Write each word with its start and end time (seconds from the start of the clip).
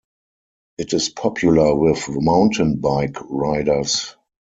It 0.79 0.93
is 0.93 1.09
popular 1.09 1.75
with 1.75 2.07
mountain 2.09 2.77
bike 2.77 3.17
riders. 3.29 4.15